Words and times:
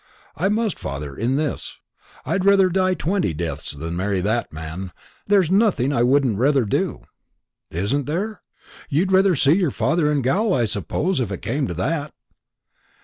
"I 0.35 0.49
must, 0.49 0.79
father, 0.79 1.15
in 1.15 1.35
this. 1.35 1.77
I'd 2.25 2.43
rather 2.43 2.69
die 2.69 2.95
twenty 2.95 3.35
deaths 3.35 3.73
than 3.73 3.95
marry 3.95 4.19
that 4.19 4.51
man. 4.51 4.93
There's 5.27 5.51
nothing 5.51 5.93
I 5.93 6.01
wouldn't 6.01 6.39
rather 6.39 6.65
do." 6.65 7.03
"Isn't 7.69 8.07
there? 8.07 8.41
You'd 8.89 9.11
rather 9.11 9.35
see 9.35 9.53
your 9.53 9.69
father 9.69 10.11
in 10.11 10.23
gaol, 10.23 10.55
I 10.55 10.65
suppose, 10.65 11.19
if 11.19 11.31
it 11.31 11.43
came 11.43 11.67
to 11.67 11.75
that?" 11.75 12.15